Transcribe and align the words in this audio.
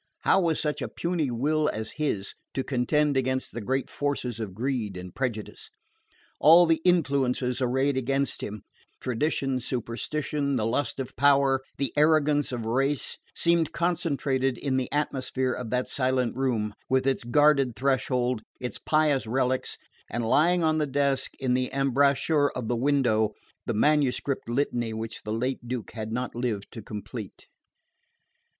How 0.21 0.41
was 0.41 0.59
such 0.59 0.81
a 0.81 0.87
puny 0.87 1.29
will 1.29 1.69
as 1.69 1.91
his 1.91 2.33
to 2.55 2.63
contend 2.63 3.15
against 3.15 3.51
the 3.51 3.61
great 3.61 3.87
forces 3.87 4.39
of 4.39 4.55
greed 4.55 4.97
and 4.97 5.13
prejudice? 5.13 5.69
All 6.39 6.65
the 6.65 6.81
influences 6.83 7.61
arrayed 7.61 7.97
against 7.97 8.41
him 8.41 8.63
tradition, 8.99 9.59
superstition, 9.59 10.55
the 10.55 10.65
lust 10.65 10.99
of 10.99 11.15
power, 11.15 11.61
the 11.77 11.93
arrogance 11.95 12.51
of 12.51 12.65
race 12.65 13.19
seemed 13.35 13.73
concentrated 13.73 14.57
in 14.57 14.77
the 14.77 14.91
atmosphere 14.91 15.53
of 15.53 15.69
that 15.69 15.87
silent 15.87 16.35
room, 16.35 16.73
with 16.89 17.05
its 17.05 17.23
guarded 17.23 17.75
threshold, 17.75 18.41
its 18.59 18.79
pious 18.79 19.27
relics, 19.27 19.77
and 20.09 20.25
lying 20.27 20.63
on 20.63 20.79
the 20.79 20.87
desk 20.87 21.33
in 21.37 21.53
the 21.53 21.71
embrasure 21.71 22.49
of 22.49 22.67
the 22.67 22.75
window, 22.75 23.33
the 23.67 23.73
manuscript 23.75 24.49
litany 24.49 24.93
which 24.95 25.21
the 25.21 25.31
late 25.31 25.67
Duke 25.67 25.91
had 25.91 26.11
not 26.11 26.33
lived 26.33 26.71
to 26.71 26.81
complete. 26.81 27.45